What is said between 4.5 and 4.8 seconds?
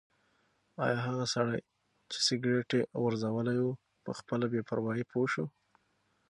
بې